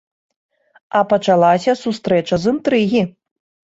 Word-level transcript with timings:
А 1.01 1.03
пачалася 1.13 1.79
сустрэча 1.85 2.43
з 2.43 2.55
інтрыгі. 2.57 3.09